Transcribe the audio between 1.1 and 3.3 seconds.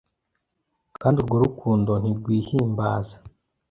urwo rukundo ntirwihimbaza